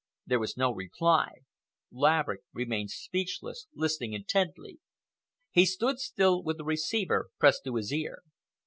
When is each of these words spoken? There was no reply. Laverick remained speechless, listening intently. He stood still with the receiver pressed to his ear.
There 0.25 0.39
was 0.39 0.57
no 0.57 0.73
reply. 0.73 1.29
Laverick 1.91 2.41
remained 2.53 2.89
speechless, 2.89 3.67
listening 3.75 4.13
intently. 4.13 4.79
He 5.51 5.63
stood 5.67 5.99
still 5.99 6.41
with 6.41 6.57
the 6.57 6.65
receiver 6.65 7.29
pressed 7.37 7.65
to 7.65 7.75
his 7.75 7.93
ear. 7.93 8.23